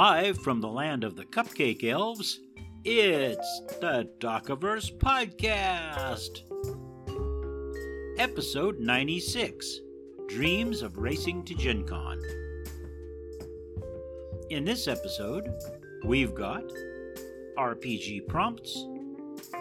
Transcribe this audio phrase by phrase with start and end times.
[0.00, 2.40] Live from the land of the Cupcake Elves,
[2.86, 6.40] it's the Dockiverse Podcast.
[8.18, 9.80] Episode 96
[10.26, 12.18] Dreams of Racing to Gen Con.
[14.48, 15.52] In this episode,
[16.06, 16.64] we've got
[17.58, 18.86] RPG prompts,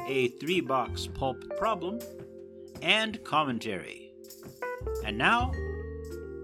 [0.08, 2.00] a three box pulp problem,
[2.82, 4.14] and commentary.
[5.06, 5.52] And now,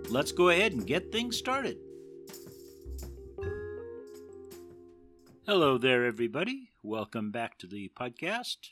[0.10, 1.78] let's go ahead and get things started.
[5.48, 6.70] Hello there, everybody.
[6.82, 8.72] Welcome back to the podcast.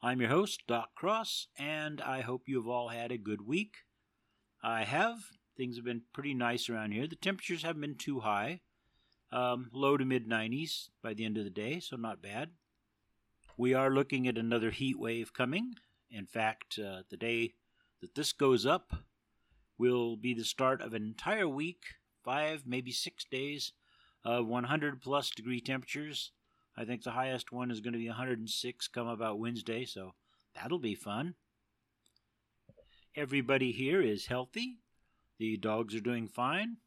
[0.00, 3.78] I'm your host, Doc Cross, and I hope you've all had a good week.
[4.62, 5.18] I have.
[5.56, 7.08] Things have been pretty nice around here.
[7.08, 8.60] The temperatures haven't been too high.
[9.32, 12.50] Um, low to mid 90s by the end of the day, so not bad.
[13.56, 15.74] We are looking at another heat wave coming.
[16.08, 17.54] In fact, uh, the day
[18.00, 18.94] that this goes up
[19.76, 21.82] will be the start of an entire week,
[22.22, 23.72] five, maybe six days
[24.24, 26.32] of 100 plus degree temperatures.
[26.76, 30.14] I think the highest one is going to be 106 come about Wednesday, so
[30.54, 31.34] that'll be fun.
[33.14, 34.78] Everybody here is healthy.
[35.38, 36.78] The dogs are doing fine.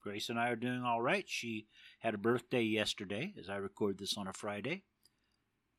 [0.00, 1.24] Grace and I are doing all right.
[1.26, 1.66] She
[2.00, 4.82] had a birthday yesterday, as I record this on a Friday.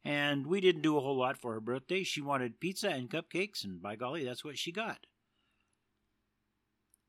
[0.06, 2.04] And we didn't do a whole lot for her birthday.
[2.04, 5.06] She wanted pizza and cupcakes, and by golly, that's what she got.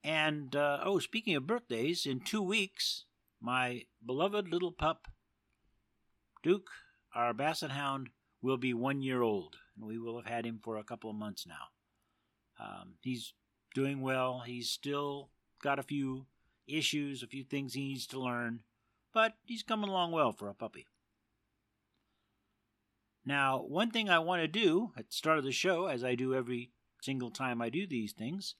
[0.05, 3.07] And, uh, oh, speaking of birthdays, in two weeks,
[3.45, 5.07] my beloved little pup,
[6.43, 6.71] Duke,
[7.15, 8.09] our basset hound,
[8.41, 11.17] will be one year old, and we will have had him for a couple of
[11.17, 11.67] months now.
[12.59, 13.35] Um, he's
[13.75, 14.43] doing well.
[14.47, 15.29] He's still
[15.63, 16.25] got a few
[16.67, 18.61] issues, a few things he needs to learn,
[19.13, 20.87] but he's coming along well for a puppy.
[23.27, 26.15] Now, one thing I want to do at the start of the show, as I
[26.15, 26.71] do every
[27.03, 28.55] single time I do these things,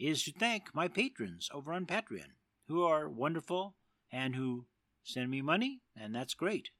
[0.00, 2.32] is to thank my patrons over on Patreon,
[2.66, 3.76] who are wonderful
[4.12, 4.66] and who
[5.02, 6.70] send me money, and that's great.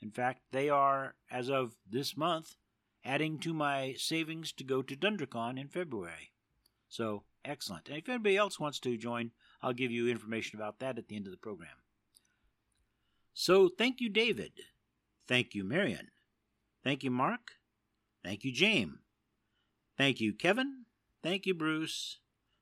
[0.00, 2.54] In fact, they are, as of this month,
[3.04, 6.32] adding to my savings to go to DunDraCon in February.
[6.88, 7.88] So, excellent.
[7.88, 9.30] And if anybody else wants to join,
[9.62, 11.68] I'll give you information about that at the end of the program.
[13.34, 14.52] So, thank you, David.
[15.28, 16.08] Thank you, Marion.
[16.82, 17.52] Thank you, Mark.
[18.24, 18.98] Thank you, James.
[19.96, 20.86] Thank you, Kevin.
[21.22, 22.18] Thank you, Bruce.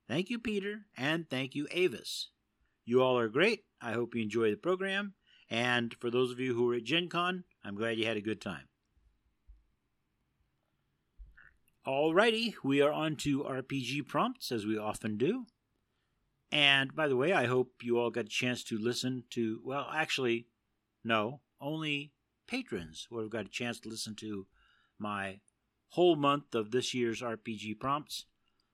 [0.08, 0.86] Thank you, Peter.
[0.96, 2.30] And thank you, Avis.
[2.88, 3.64] You all are great.
[3.82, 5.12] I hope you enjoy the program.
[5.50, 8.22] And for those of you who were at Gen Con, I'm glad you had a
[8.22, 8.66] good time.
[11.86, 15.44] Alrighty, we are on to RPG prompts as we often do.
[16.50, 19.90] And by the way, I hope you all got a chance to listen to, well,
[19.92, 20.46] actually,
[21.04, 22.14] no, only
[22.46, 24.46] patrons will have got a chance to listen to
[24.98, 25.40] my
[25.90, 28.24] whole month of this year's RPG prompts.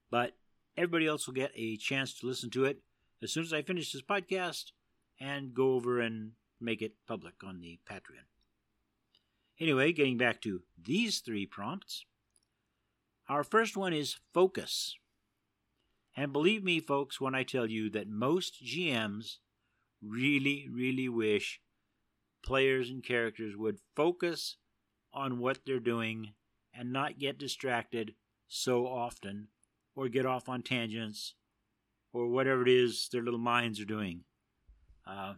[0.08, 0.36] But
[0.76, 2.83] everybody else will get a chance to listen to it
[3.24, 4.72] as soon as I finish this podcast
[5.20, 8.28] and go over and make it public on the Patreon.
[9.60, 12.04] Anyway, getting back to these three prompts.
[13.28, 14.96] Our first one is focus.
[16.16, 19.38] And believe me, folks, when I tell you that most GMs
[20.02, 21.60] really, really wish
[22.44, 24.56] players and characters would focus
[25.12, 26.34] on what they're doing
[26.74, 28.14] and not get distracted
[28.46, 29.48] so often
[29.96, 31.34] or get off on tangents
[32.14, 34.20] or whatever it is their little minds are doing.
[35.06, 35.34] Uh,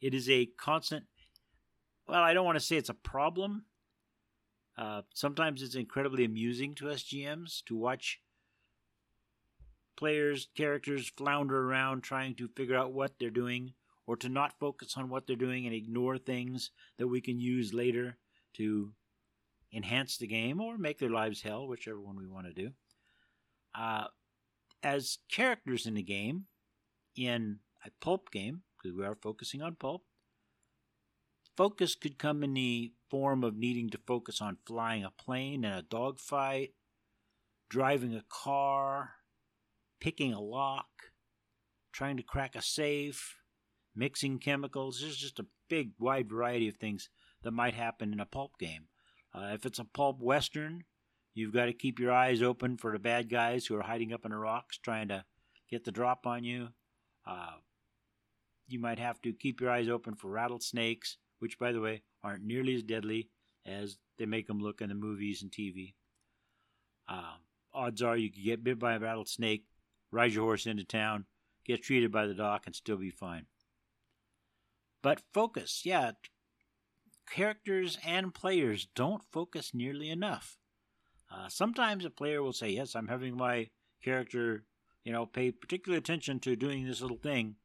[0.00, 1.04] it is a constant,
[2.06, 3.64] well, I don't want to say it's a problem.
[4.76, 8.20] Uh, sometimes it's incredibly amusing to us GMs to watch
[9.96, 13.72] players, characters flounder around trying to figure out what they're doing
[14.06, 17.72] or to not focus on what they're doing and ignore things that we can use
[17.72, 18.18] later
[18.54, 18.92] to
[19.72, 22.70] enhance the game or make their lives hell, whichever one we want to do.
[23.74, 24.04] Uh,
[24.82, 26.46] as characters in the game,
[27.16, 30.02] in a pulp game, because we are focusing on pulp,
[31.56, 35.72] focus could come in the form of needing to focus on flying a plane in
[35.72, 36.70] a dogfight,
[37.68, 39.10] driving a car,
[40.00, 40.88] picking a lock,
[41.92, 43.36] trying to crack a safe,
[43.94, 45.00] mixing chemicals.
[45.00, 47.08] There's just a big, wide variety of things
[47.42, 48.86] that might happen in a pulp game.
[49.34, 50.84] Uh, if it's a pulp western,
[51.34, 54.24] You've got to keep your eyes open for the bad guys who are hiding up
[54.24, 55.24] in the rocks trying to
[55.70, 56.68] get the drop on you.
[57.26, 57.56] Uh,
[58.68, 62.44] you might have to keep your eyes open for rattlesnakes, which, by the way, aren't
[62.44, 63.30] nearly as deadly
[63.64, 65.94] as they make them look in the movies and TV.
[67.08, 67.36] Uh,
[67.72, 69.64] odds are you could get bit by a rattlesnake,
[70.10, 71.24] ride your horse into town,
[71.64, 73.46] get treated by the doc, and still be fine.
[75.02, 76.12] But focus, yeah,
[77.28, 80.58] characters and players don't focus nearly enough.
[81.32, 83.68] Uh, sometimes a player will say, Yes, I'm having my
[84.04, 84.64] character,
[85.04, 87.56] you know, pay particular attention to doing this little thing.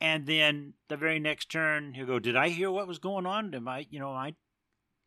[0.00, 3.54] And then the very next turn, he'll go, Did I hear what was going on?
[3.54, 4.34] Am I, you know, I,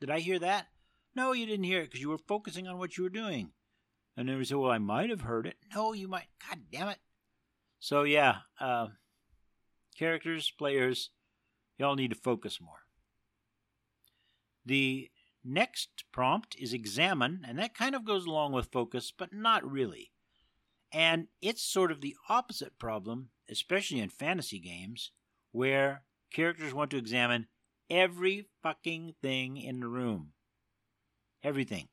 [0.02, 0.68] did I hear that?
[1.16, 3.52] No, you didn't hear it because you were focusing on what you were doing.
[4.18, 5.56] And then we say, Well, I might have heard it.
[5.74, 6.28] No, you might.
[6.50, 7.00] God damn it.
[7.80, 8.88] So, yeah, uh,
[9.98, 11.12] characters, players,
[11.78, 12.80] y'all need to focus more.
[14.66, 15.10] The
[15.44, 20.12] next prompt is examine, and that kind of goes along with focus, but not really.
[20.92, 25.12] And it's sort of the opposite problem, especially in fantasy games,
[25.52, 27.48] where characters want to examine
[27.90, 30.34] every fucking thing in the room.
[31.44, 31.88] Everything.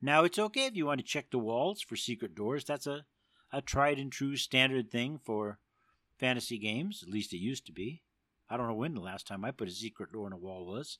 [0.00, 2.64] Now, it's okay if you want to check the walls for secret doors.
[2.64, 3.04] That's a,
[3.52, 5.58] a tried and true standard thing for
[6.18, 7.02] fantasy games.
[7.02, 8.02] At least it used to be.
[8.50, 10.66] I don't know when the last time I put a secret door in a wall
[10.66, 10.98] was.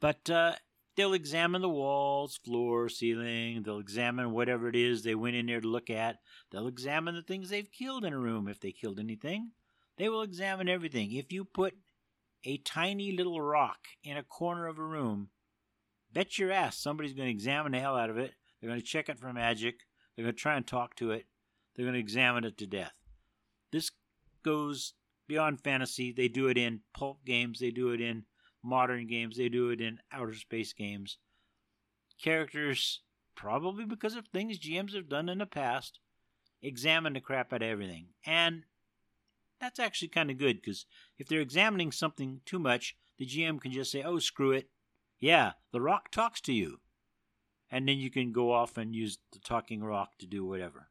[0.00, 0.52] But uh,
[0.96, 3.62] they'll examine the walls, floor, ceiling.
[3.62, 6.18] They'll examine whatever it is they went in there to look at.
[6.50, 9.52] They'll examine the things they've killed in a room if they killed anything.
[9.96, 11.12] They will examine everything.
[11.12, 11.74] If you put
[12.44, 15.30] a tiny little rock in a corner of a room,
[16.12, 18.34] bet your ass somebody's going to examine the hell out of it.
[18.60, 19.80] They're going to check it for magic.
[20.14, 21.26] They're going to try and talk to it.
[21.74, 22.92] They're going to examine it to death.
[23.72, 23.90] This
[24.44, 24.94] goes
[25.26, 26.12] beyond fantasy.
[26.12, 27.58] They do it in pulp games.
[27.58, 28.24] They do it in
[28.64, 29.36] modern games.
[29.36, 31.18] They do it in outer space games.
[32.20, 33.00] Characters,
[33.36, 35.98] probably because of things GMs have done in the past,
[36.62, 38.06] examine the crap out of everything.
[38.24, 38.64] And
[39.60, 40.86] that's actually kind of good because
[41.18, 44.68] if they're examining something too much, the GM can just say, oh, screw it.
[45.20, 46.80] Yeah, the rock talks to you.
[47.70, 50.88] And then you can go off and use the talking rock to do whatever.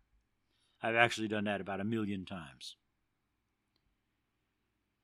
[0.81, 2.76] I've actually done that about a million times.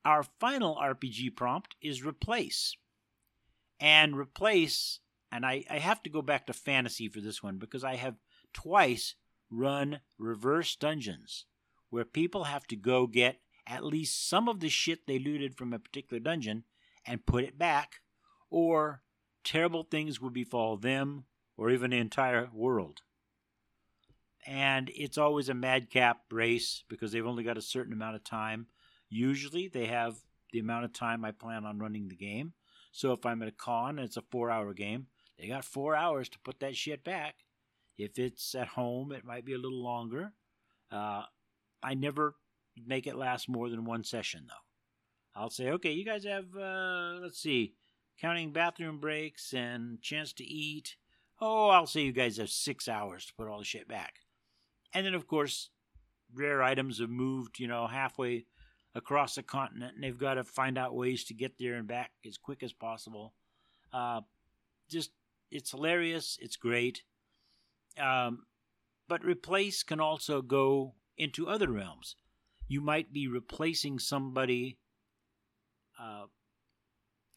[0.06, 2.76] Our final RPG prompt is replace.
[3.80, 5.00] And replace,
[5.32, 8.16] and I, I have to go back to fantasy for this one because I have
[8.54, 9.16] twice
[9.50, 11.46] run reverse dungeons
[11.90, 15.74] where people have to go get at least some of the shit they looted from
[15.74, 16.64] a particular dungeon
[17.06, 18.02] and put it back,
[18.50, 19.02] or
[19.44, 21.26] terrible things will befall them
[21.56, 23.02] or even the entire world.
[24.46, 28.68] And it's always a madcap race because they've only got a certain amount of time
[29.10, 30.18] Usually they have
[30.52, 32.54] the amount of time I plan on running the game.
[32.92, 35.08] So if I'm at a con and it's a four hour game,
[35.38, 37.36] they got four hours to put that shit back.
[37.98, 40.34] If it's at home, it might be a little longer.
[40.92, 41.24] Uh,
[41.84, 42.36] I never
[42.86, 45.40] make it last more than one session though.
[45.40, 47.74] I'll say, okay, you guys have, uh, let's see,
[48.20, 50.96] counting bathroom breaks and chance to eat.
[51.40, 54.16] Oh, I'll say you guys have six hours to put all the shit back.
[54.94, 55.70] And then, of course,
[56.34, 58.46] rare items have moved, you know, halfway
[59.00, 62.12] across the continent, and they've got to find out ways to get there and back
[62.28, 63.34] as quick as possible.
[63.92, 64.22] Uh,
[64.90, 65.12] just
[65.50, 66.38] it's hilarious.
[66.40, 67.02] It's great.
[68.00, 68.44] Um,
[69.08, 72.16] but replace can also go into other realms.
[72.68, 74.78] You might be replacing somebody
[76.00, 76.26] uh,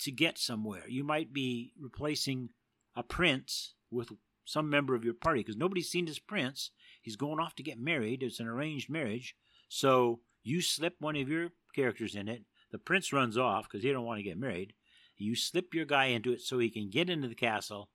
[0.00, 0.84] to get somewhere.
[0.88, 2.50] You might be replacing
[2.94, 4.10] a prince with
[4.44, 6.70] some member of your party because nobody's seen this prince.
[7.00, 8.22] He's going off to get married.
[8.22, 9.34] It's an arranged marriage.
[9.68, 12.44] So you slip one of your characters in it.
[12.70, 14.74] The prince runs off because he don't want to get married.
[15.16, 17.90] You slip your guy into it so he can get into the castle,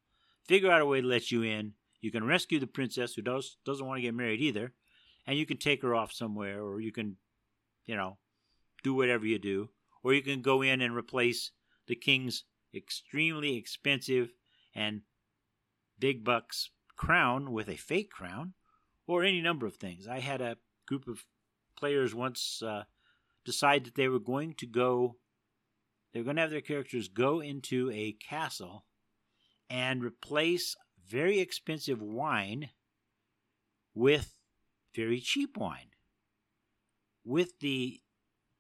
[0.48, 1.74] figure out a way to let you in.
[2.00, 4.74] You can rescue the princess who does doesn't want to get married either,
[5.26, 7.18] and you can take her off somewhere, or you can,
[7.86, 8.18] you know,
[8.84, 9.70] do whatever you do,
[10.04, 11.52] or you can go in and replace
[11.88, 14.32] the king's extremely expensive
[14.76, 15.02] and
[16.00, 18.54] big bucks crown with a fake crown,
[19.08, 20.08] or any number of things.
[20.08, 21.26] I had a group of
[21.78, 22.84] players once uh,
[23.46, 25.16] decide that they were going to go,
[26.14, 28.86] they were going to have their characters go into a castle
[29.70, 30.76] and replace
[31.08, 32.70] very expensive wine
[33.94, 34.34] with
[34.96, 35.92] very cheap wine.
[37.24, 38.02] With the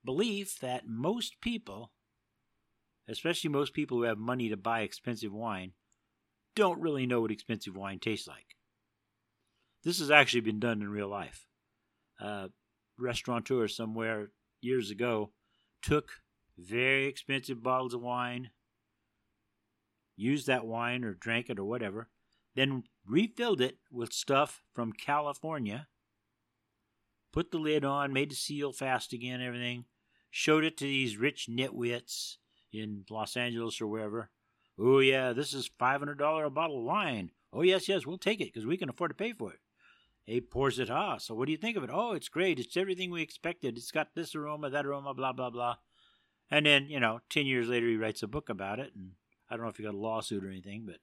[0.03, 1.91] belief that most people,
[3.07, 5.73] especially most people who have money to buy expensive wine,
[6.55, 8.55] don't really know what expensive wine tastes like.
[9.83, 11.47] This has actually been done in real life.
[12.19, 12.47] Uh,
[12.97, 15.31] restaurateur somewhere years ago
[15.81, 16.09] took
[16.57, 18.49] very expensive bottles of wine,
[20.15, 22.09] used that wine or drank it or whatever,
[22.55, 25.87] then refilled it with stuff from California,
[27.31, 29.85] put the lid on, made the seal fast again, everything,
[30.31, 32.37] showed it to these rich nitwits
[32.73, 34.31] in Los Angeles or wherever.
[34.79, 37.31] Oh, yeah, this is $500 a bottle of wine.
[37.53, 39.59] Oh, yes, yes, we'll take it because we can afford to pay for it.
[40.27, 40.89] Abe pours it.
[40.89, 41.89] Ah, so what do you think of it?
[41.91, 42.59] Oh, it's great.
[42.59, 43.77] It's everything we expected.
[43.77, 45.77] It's got this aroma, that aroma, blah, blah, blah.
[46.51, 48.91] And then, you know, 10 years later, he writes a book about it.
[48.93, 49.11] And
[49.49, 50.97] I don't know if he got a lawsuit or anything, but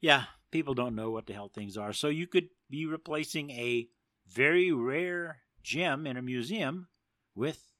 [0.00, 1.92] yeah, people don't know what the hell things are.
[1.92, 3.88] So you could be replacing a
[4.28, 6.88] very rare gem in a museum
[7.36, 7.72] with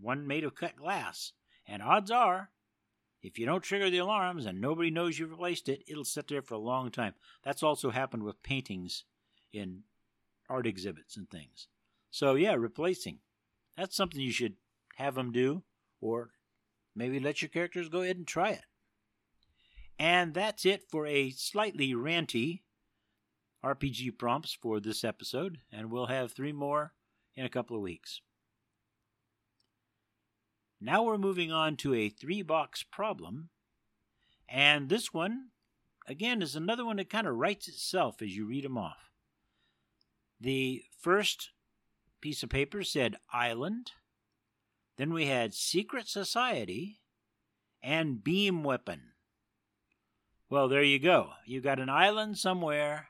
[0.00, 1.32] one made of cut glass.
[1.66, 2.50] And odds are,
[3.22, 6.40] if you don't trigger the alarms and nobody knows you've replaced it, it'll sit there
[6.40, 7.12] for a long time.
[7.42, 9.04] That's also happened with paintings
[9.52, 9.82] in
[10.48, 11.68] art exhibits and things.
[12.10, 13.18] So, yeah, replacing.
[13.76, 14.56] That's something you should
[14.96, 15.62] have them do,
[16.00, 16.30] or
[16.94, 18.64] maybe let your characters go ahead and try it.
[19.98, 22.62] And that's it for a slightly ranty
[23.64, 26.92] RPG prompts for this episode, and we'll have three more
[27.34, 28.20] in a couple of weeks.
[30.80, 33.48] Now we're moving on to a three box problem,
[34.48, 35.48] and this one,
[36.06, 39.07] again, is another one that kind of writes itself as you read them off.
[40.40, 41.50] The first
[42.20, 43.92] piece of paper said island,
[44.96, 47.00] then we had secret society,
[47.82, 49.12] and beam weapon.
[50.50, 51.30] Well, there you go.
[51.44, 53.08] You got an island somewhere.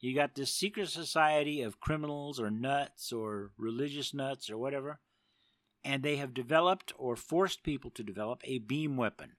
[0.00, 5.00] You got this secret society of criminals or nuts or religious nuts or whatever.
[5.84, 9.32] And they have developed or forced people to develop a beam weapon.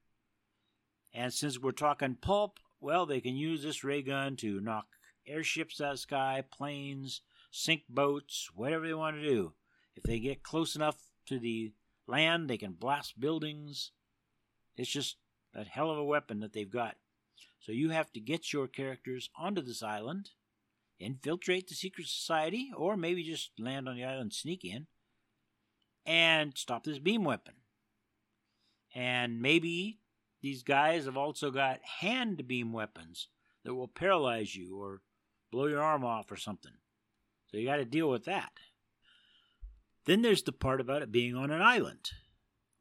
[1.13, 4.85] And since we're talking pulp, well, they can use this ray gun to knock
[5.27, 9.53] airships out of the sky, planes, sink boats, whatever they want to do.
[9.95, 11.73] If they get close enough to the
[12.07, 13.91] land, they can blast buildings.
[14.75, 15.17] It's just
[15.53, 16.95] a hell of a weapon that they've got.
[17.59, 20.31] So you have to get your characters onto this island,
[20.99, 24.87] infiltrate the secret society, or maybe just land on the island, sneak in,
[26.05, 27.53] and stop this beam weapon.
[28.93, 29.99] And maybe
[30.41, 33.29] these guys have also got hand beam weapons
[33.63, 35.01] that will paralyze you or
[35.53, 36.71] blow your arm off or something.
[37.45, 38.51] So you got to deal with that.
[40.05, 42.09] Then there's the part about it being on an island.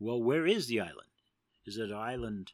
[0.00, 1.10] Well, where is the island?
[1.66, 2.52] Is it an island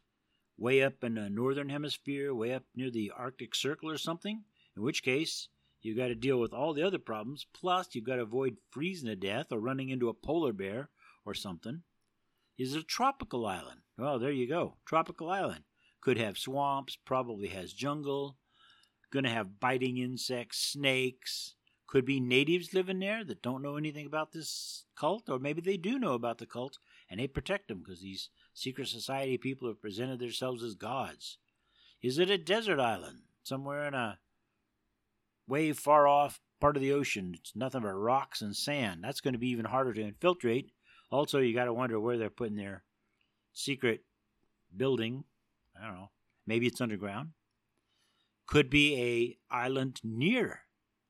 [0.58, 4.42] way up in the northern hemisphere, way up near the Arctic Circle or something,
[4.76, 5.48] in which case
[5.82, 9.08] you've got to deal with all the other problems, plus you've got to avoid freezing
[9.08, 10.90] to death or running into a polar bear
[11.24, 11.82] or something.
[12.58, 13.82] Is it a tropical island?
[13.96, 14.78] Well, there you go.
[14.84, 15.62] Tropical island.
[16.00, 18.36] Could have swamps, probably has jungle,
[19.10, 21.54] gonna have biting insects, snakes.
[21.86, 25.78] Could be natives living there that don't know anything about this cult, or maybe they
[25.78, 29.80] do know about the cult and they protect them because these secret society people have
[29.80, 31.38] presented themselves as gods.
[32.02, 34.18] Is it a desert island somewhere in a
[35.46, 37.34] way far off part of the ocean?
[37.38, 39.02] It's nothing but rocks and sand.
[39.02, 40.72] That's going to be even harder to infiltrate.
[41.10, 42.84] Also, you got to wonder where they're putting their
[43.52, 44.04] secret
[44.76, 45.24] building.
[45.80, 46.10] I don't know.
[46.46, 47.30] Maybe it's underground.
[48.48, 50.62] Could be a island near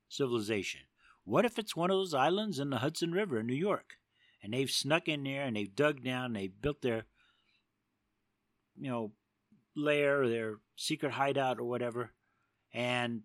[0.09, 0.81] civilization.
[1.25, 3.95] What if it's one of those islands in the Hudson River in New York?
[4.43, 7.05] and they've snuck in there and they've dug down and they've built their
[8.77, 9.13] you know
[9.77, 12.13] lair or their secret hideout or whatever
[12.73, 13.23] and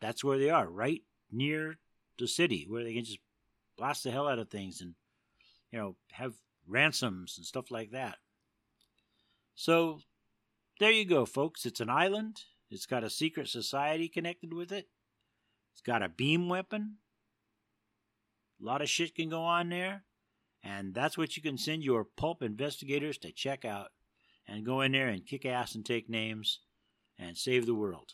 [0.00, 1.78] that's where they are right near
[2.18, 3.18] the city where they can just
[3.76, 4.94] blast the hell out of things and
[5.70, 6.34] you know have
[6.66, 8.16] ransoms and stuff like that
[9.54, 10.00] so
[10.78, 14.88] there you go folks it's an island it's got a secret society connected with it.
[15.72, 16.96] It's got a beam weapon.
[18.60, 20.04] A lot of shit can go on there.
[20.62, 23.88] And that's what you can send your pulp investigators to check out
[24.46, 26.60] and go in there and kick ass and take names
[27.18, 28.12] and save the world.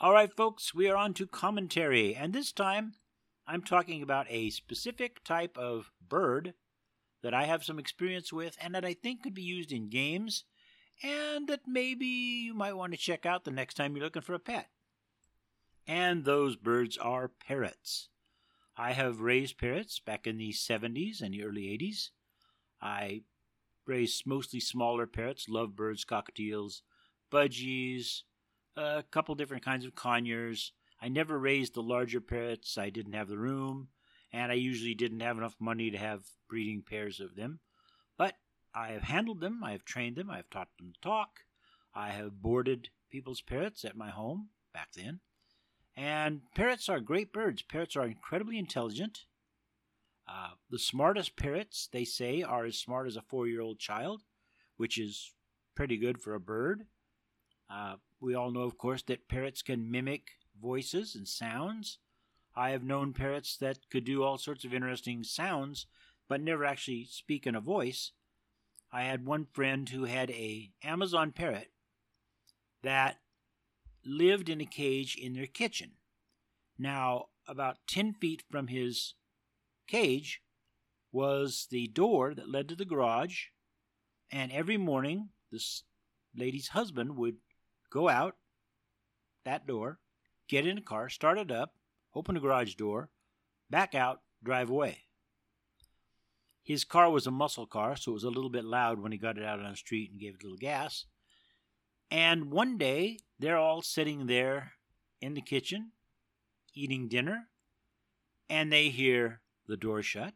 [0.00, 2.94] All right, folks, we are on to commentary, and this time
[3.46, 6.54] I'm talking about a specific type of bird
[7.22, 10.44] that I have some experience with and that I think could be used in games
[11.02, 14.34] and that maybe you might want to check out the next time you're looking for
[14.34, 14.68] a pet.
[15.86, 18.08] And those birds are parrots.
[18.76, 22.10] I have raised parrots back in the 70s and the early 80s.
[22.80, 23.22] I
[23.86, 26.82] raised mostly smaller parrots, lovebirds, cockatiels,
[27.30, 28.22] budgies,
[28.76, 30.72] a couple different kinds of conures.
[31.00, 32.78] I never raised the larger parrots.
[32.78, 33.88] I didn't have the room,
[34.32, 37.60] and I usually didn't have enough money to have breeding pairs of them.
[38.74, 41.40] I have handled them, I have trained them, I have taught them to talk.
[41.94, 45.20] I have boarded people's parrots at my home back then.
[45.94, 47.62] And parrots are great birds.
[47.62, 49.26] Parrots are incredibly intelligent.
[50.26, 54.22] Uh, the smartest parrots, they say, are as smart as a four year old child,
[54.78, 55.32] which is
[55.74, 56.86] pretty good for a bird.
[57.68, 61.98] Uh, we all know, of course, that parrots can mimic voices and sounds.
[62.54, 65.86] I have known parrots that could do all sorts of interesting sounds,
[66.28, 68.12] but never actually speak in a voice.
[68.92, 71.70] I had one friend who had a Amazon parrot
[72.82, 73.20] that
[74.04, 75.92] lived in a cage in their kitchen.
[76.78, 79.14] Now, about 10 feet from his
[79.86, 80.42] cage
[81.10, 83.44] was the door that led to the garage,
[84.30, 85.84] and every morning this
[86.36, 87.36] lady's husband would
[87.90, 88.36] go out
[89.44, 90.00] that door,
[90.48, 91.74] get in a car, start it up,
[92.14, 93.10] open the garage door,
[93.70, 94.98] back out, drive away.
[96.62, 99.18] His car was a muscle car, so it was a little bit loud when he
[99.18, 101.06] got it out on the street and gave it a little gas.
[102.10, 104.72] And one day, they're all sitting there
[105.20, 105.92] in the kitchen
[106.74, 107.48] eating dinner,
[108.48, 110.34] and they hear the door shut.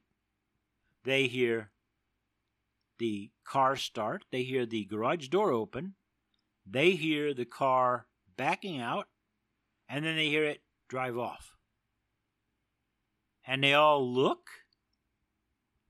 [1.05, 1.71] They hear
[2.99, 4.25] the car start.
[4.33, 5.95] They hear the garage door open.
[6.67, 8.07] They hear the car
[8.37, 9.07] backing out,
[9.89, 11.53] and then they hear it drive off.
[13.47, 14.49] And they all look,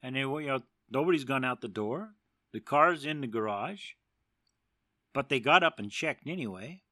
[0.07, 2.11] and they, you know, nobody's gone out the door.
[2.53, 3.95] The car's in the garage,
[5.13, 6.83] but they got up and checked anyway.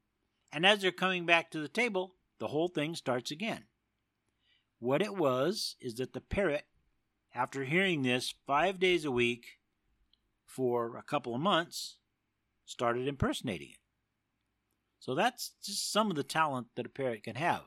[0.53, 3.67] And as they're coming back to the table, the whole thing starts again.
[4.81, 6.65] What it was is that the parrot,
[7.33, 9.59] after hearing this five days a week
[10.45, 11.99] for a couple of months,
[12.65, 13.79] started impersonating it.
[14.99, 17.63] So that's just some of the talent that a parrot can have.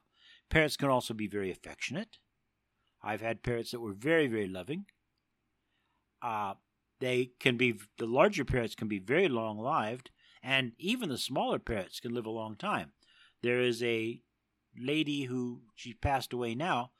[0.49, 2.17] Parrots can also be very affectionate.
[3.01, 4.87] I've had parrots that were very, very loving.
[6.21, 6.55] Uh,
[6.99, 10.09] they can be, the larger parrots can be very long lived,
[10.41, 12.91] and even the smaller parrots can live a long time.
[13.43, 14.21] There is a
[14.79, 16.91] lady who, she passed away now,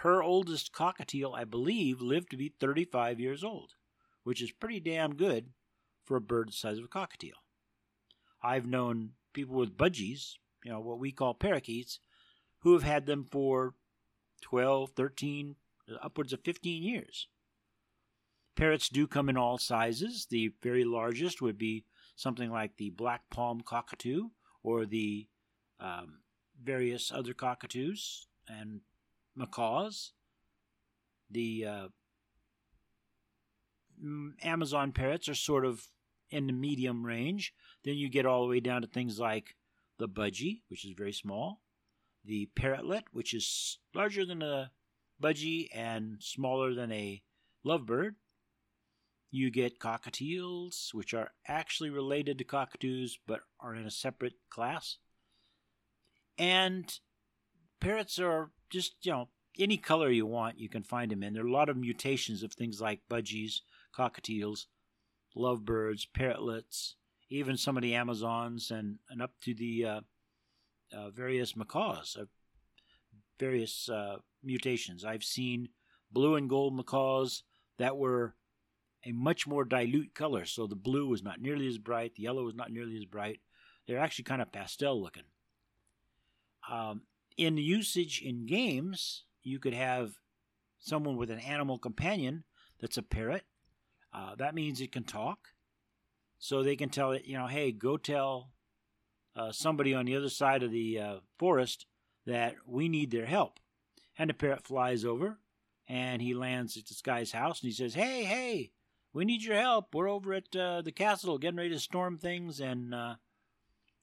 [0.00, 3.72] her oldest cockatiel, I believe, lived to be 35 years old,
[4.24, 5.50] which is pretty damn good
[6.04, 7.40] for a bird the size of a cockatiel.
[8.42, 11.98] I've known people with budgies, you know, what we call parakeets,
[12.60, 13.74] who have had them for
[14.42, 15.56] 12, 13,
[16.02, 17.28] upwards of 15 years.
[18.56, 20.26] Parrots do come in all sizes.
[20.30, 21.84] The very largest would be
[22.16, 24.30] something like the black palm cockatoo
[24.62, 25.28] or the
[25.78, 26.20] um,
[26.62, 28.80] various other cockatoos and
[29.36, 30.12] macaws.
[31.30, 31.88] The uh,
[34.42, 35.86] Amazon parrots are sort of
[36.30, 37.52] in the medium range.
[37.84, 39.54] Then you get all the way down to things like
[39.98, 41.62] the budgie, which is very small,
[42.24, 44.70] the parrotlet, which is larger than a
[45.22, 47.22] budgie and smaller than a
[47.64, 48.14] lovebird.
[49.30, 54.98] You get cockatiels, which are actually related to cockatoos but are in a separate class.
[56.38, 56.92] And
[57.80, 61.32] parrots are just, you know, any color you want, you can find them in.
[61.32, 63.60] There are a lot of mutations of things like budgies,
[63.96, 64.66] cockatiels,
[65.34, 66.94] lovebirds, parrotlets,
[67.30, 70.00] even some of the Amazons, and, and up to the uh,
[70.92, 72.24] uh, various macaws, uh,
[73.38, 73.88] various
[74.42, 75.04] mutations.
[75.04, 75.68] I've seen
[76.10, 77.42] blue and gold macaws
[77.78, 78.34] that were
[79.06, 80.44] a much more dilute color.
[80.44, 83.40] So the blue was not nearly as bright, the yellow was not nearly as bright.
[83.86, 85.22] They're actually kind of pastel looking.
[86.68, 87.02] Um,
[87.36, 90.18] in usage in games, you could have
[90.80, 92.44] someone with an animal companion
[92.80, 93.44] that's a parrot.
[94.12, 95.38] Uh, that means it can talk.
[96.38, 98.50] So they can tell it, you know, hey, go tell
[99.36, 101.86] uh, somebody on the other side of the uh, forest
[102.26, 103.60] that we need their help.
[104.18, 105.38] And the parrot flies over
[105.88, 108.72] and he lands at this guy's house and he says, hey, hey,
[109.16, 109.94] we need your help.
[109.94, 113.14] We're over at uh, the castle getting ready to storm things and uh,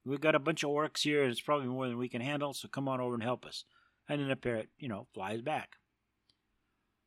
[0.05, 2.53] We've got a bunch of orcs here, and it's probably more than we can handle,
[2.53, 3.63] so come on over and help us.
[4.09, 5.77] And then the parrot, you know, flies back.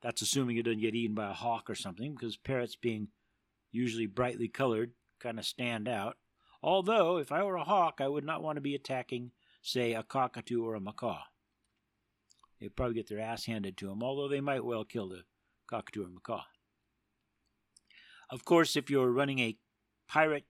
[0.02, 3.08] That's assuming it doesn't get eaten by a hawk or something, because parrots, being
[3.70, 6.16] usually brightly colored, kind of stand out.
[6.62, 10.02] Although, if I were a hawk, I would not want to be attacking, say, a
[10.02, 11.20] cockatoo or a macaw.
[12.58, 15.24] They'd probably get their ass handed to them, although they might well kill the
[15.66, 16.44] cockatoo or macaw.
[18.30, 19.56] Of course, if you're running a
[20.08, 20.46] pirate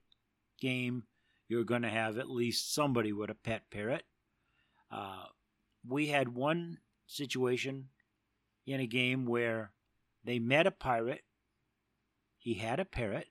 [0.59, 1.03] game,
[1.47, 4.03] you're going to have at least somebody with a pet parrot.
[4.91, 5.25] Uh,
[5.87, 7.89] we had one situation
[8.65, 9.71] in a game where
[10.23, 11.23] they met a pirate,
[12.37, 13.27] he had a parrot,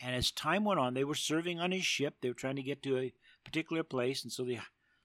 [0.00, 2.14] and as time went on, they were serving on his ship.
[2.20, 3.12] They were trying to get to a
[3.44, 4.60] particular place, and so they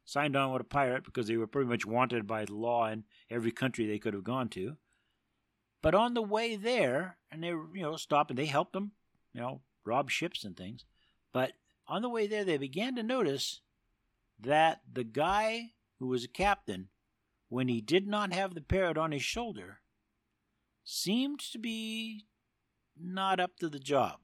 [0.05, 3.03] signed on with a pirate because they were pretty much wanted by the law in
[3.29, 4.77] every country they could have gone to.
[5.81, 8.91] But on the way there, and they were, you know, stopping, they helped them,
[9.33, 10.85] you know, rob ships and things.
[11.31, 11.53] But
[11.87, 13.61] on the way there, they began to notice
[14.39, 16.89] that the guy who was a captain,
[17.49, 19.79] when he did not have the parrot on his shoulder,
[20.83, 22.25] seemed to be
[22.99, 24.19] not up to the job.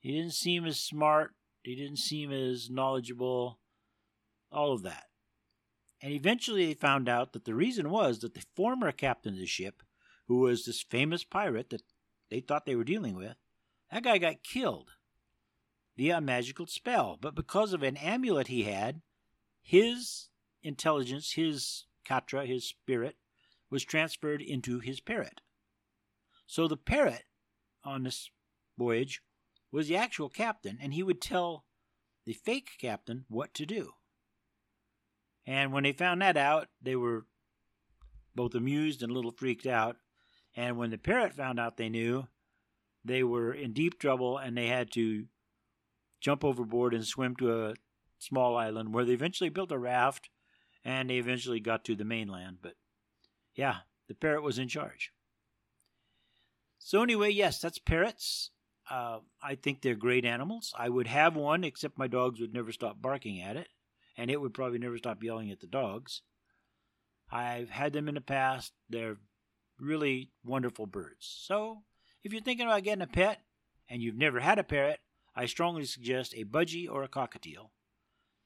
[0.00, 3.58] He didn't seem as smart, he didn't seem as knowledgeable,
[4.50, 5.04] all of that.
[6.00, 9.46] And eventually they found out that the reason was that the former captain of the
[9.46, 9.82] ship,
[10.28, 11.82] who was this famous pirate that
[12.30, 13.36] they thought they were dealing with,
[13.90, 14.90] that guy got killed
[15.96, 17.18] via a magical spell.
[17.20, 19.02] But because of an amulet he had,
[19.62, 20.28] his
[20.62, 23.16] intelligence, his katra, his spirit,
[23.70, 25.40] was transferred into his parrot.
[26.46, 27.24] So the parrot
[27.84, 28.30] on this
[28.78, 29.22] voyage
[29.70, 31.64] was the actual captain, and he would tell
[32.26, 33.92] the fake captain what to do.
[35.46, 37.26] And when they found that out, they were
[38.34, 39.96] both amused and a little freaked out.
[40.54, 42.26] And when the parrot found out they knew,
[43.04, 45.26] they were in deep trouble and they had to
[46.20, 47.74] jump overboard and swim to a
[48.18, 50.28] small island where they eventually built a raft
[50.84, 52.58] and they eventually got to the mainland.
[52.62, 52.74] But
[53.54, 55.12] yeah, the parrot was in charge.
[56.78, 58.50] So, anyway, yes, that's parrots.
[58.90, 60.74] Uh, I think they're great animals.
[60.76, 63.68] I would have one, except my dogs would never stop barking at it,
[64.16, 66.22] and it would probably never stop yelling at the dogs.
[67.30, 68.72] I've had them in the past.
[68.90, 69.18] They're
[69.82, 71.26] really wonderful birds.
[71.46, 71.82] So,
[72.22, 73.40] if you're thinking about getting a pet
[73.88, 75.00] and you've never had a parrot,
[75.34, 77.70] I strongly suggest a budgie or a cockatiel.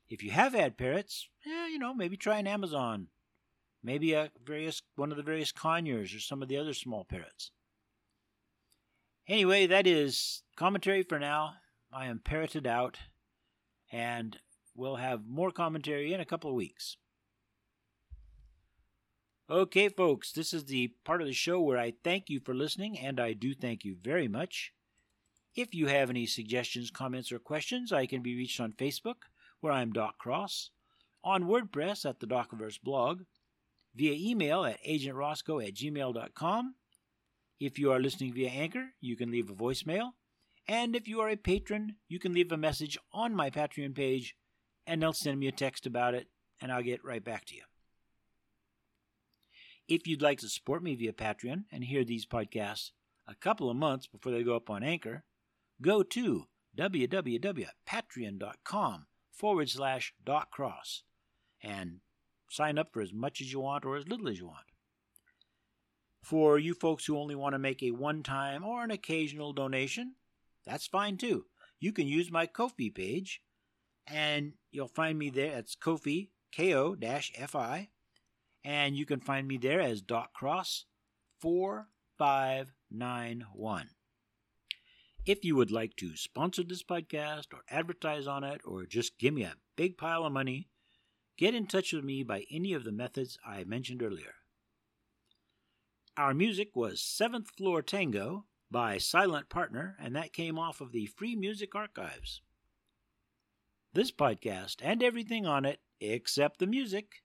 [0.09, 3.09] If you have had parrots, eh, you know, maybe try an Amazon.
[3.83, 7.51] Maybe a various one of the various conures or some of the other small parrots.
[9.29, 11.55] Anyway, that is commentary for now.
[11.93, 12.99] I am parroted out,
[13.93, 14.39] and
[14.75, 16.97] we'll have more commentary in a couple of weeks.
[19.49, 22.99] Okay, folks, this is the part of the show where I thank you for listening,
[22.99, 24.73] and I do thank you very much.
[25.55, 29.29] If you have any suggestions, comments, or questions, I can be reached on Facebook,
[29.61, 30.71] where I'm Doc Cross,
[31.23, 33.23] on WordPress at the Docverse blog,
[33.95, 36.75] via email at agentroscoe at gmail.com.
[37.61, 40.11] If you are listening via Anchor, you can leave a voicemail.
[40.67, 44.35] And if you are a patron, you can leave a message on my Patreon page,
[44.89, 46.27] and they'll send me a text about it,
[46.61, 47.63] and I'll get right back to you.
[49.89, 52.91] If you'd like to support me via Patreon and hear these podcasts
[53.29, 55.23] a couple of months before they go up on Anchor,
[55.81, 61.05] go to www.patreon.com forward slash doc cross
[61.63, 62.01] and
[62.51, 64.67] sign up for as much as you want or as little as you want.
[66.23, 70.17] For you folks who only want to make a one time or an occasional donation,
[70.65, 71.47] that's fine too.
[71.79, 73.43] You can use my Ko-fi page,
[74.07, 75.59] and you'll find me there.
[75.59, 77.91] It's Ko-fi, K-O-F-I,
[78.67, 80.87] and you can find me there as Doc Cross
[81.41, 83.91] 4591.
[85.25, 89.35] If you would like to sponsor this podcast or advertise on it or just give
[89.35, 90.69] me a big pile of money,
[91.39, 94.35] get in touch with me by any of the methods I mentioned earlier.
[96.17, 101.07] Our music was Seventh Floor Tango by Silent Partner, and that came off of the
[101.07, 102.43] Free Music Archives.
[103.93, 107.23] This podcast and everything on it, except the music,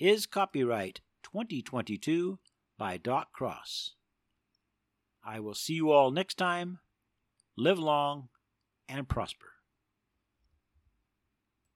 [0.00, 2.38] is copyright 2022
[2.78, 3.96] by Doc Cross.
[5.22, 6.78] I will see you all next time.
[7.54, 8.30] Live long
[8.88, 9.49] and prosper.